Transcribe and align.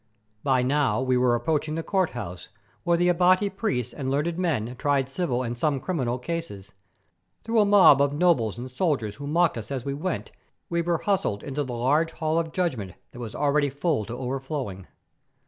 By 0.41 0.63
now 0.63 0.99
we 0.99 1.15
were 1.15 1.35
approaching 1.35 1.75
the 1.75 1.83
court 1.83 2.09
house 2.17 2.49
where 2.83 2.97
the 2.97 3.07
Abati 3.07 3.51
priests 3.51 3.93
and 3.93 4.09
learned 4.09 4.35
men 4.39 4.75
tried 4.79 5.07
civil 5.07 5.43
and 5.43 5.55
some 5.55 5.79
criminal 5.79 6.17
cases. 6.17 6.71
Through 7.43 7.59
a 7.59 7.65
mob 7.65 8.01
of 8.01 8.11
nobles 8.11 8.57
and 8.57 8.71
soldiers 8.71 9.13
who 9.21 9.27
mocked 9.27 9.59
us 9.59 9.69
as 9.69 9.85
we 9.85 9.93
went, 9.93 10.31
we 10.71 10.81
were 10.81 10.97
hustled 10.97 11.43
into 11.43 11.63
the 11.63 11.75
large 11.75 12.13
hall 12.13 12.39
of 12.39 12.51
judgment 12.51 12.93
that 13.11 13.19
was 13.19 13.35
already 13.35 13.69
full 13.69 14.03
to 14.05 14.15
overflowing. 14.17 14.87